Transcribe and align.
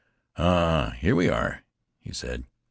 "Ah, 0.35 0.95
here 0.97 1.15
we 1.15 1.29
are!" 1.29 1.61
he 1.99 2.11
said. 2.11 2.45